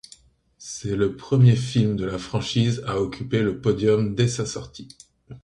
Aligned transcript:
C'est 0.57 0.95
le 0.95 1.15
premier 1.15 1.55
film 1.55 1.95
de 1.95 2.05
la 2.05 2.17
franchise 2.17 2.81
à 2.87 2.99
occuper 2.99 3.43
le 3.43 3.61
podium 3.61 4.15
dès 4.15 4.27
sa 4.27 4.47
sortie. 4.47 4.87